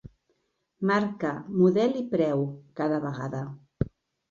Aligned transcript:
Marca, 0.91 1.33
model 1.59 1.95
i 2.01 2.03
preu, 2.15 2.43
cada 2.83 3.01
vegada. 3.07 3.45